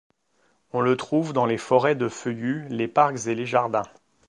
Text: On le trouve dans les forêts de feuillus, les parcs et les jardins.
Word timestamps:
On 0.73 0.81
le 0.81 0.97
trouve 0.97 1.31
dans 1.31 1.45
les 1.45 1.59
forêts 1.59 1.93
de 1.93 2.09
feuillus, 2.09 2.65
les 2.69 2.87
parcs 2.87 3.27
et 3.27 3.35
les 3.35 3.45
jardins. 3.45 3.83